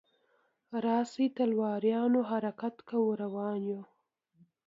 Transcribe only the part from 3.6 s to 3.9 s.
یو.